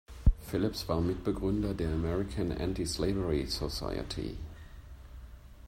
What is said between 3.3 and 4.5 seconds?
Society.